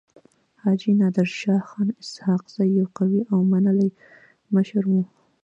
حاجي 0.61 0.91
نادر 0.99 1.27
شاه 1.39 1.61
خان 1.69 1.87
اسحق 2.01 2.43
زی 2.55 2.67
يو 2.77 2.85
قوي 2.97 3.21
او 3.31 3.39
منلی 3.51 3.89
مشر 4.55 4.83
وو. 4.91 5.01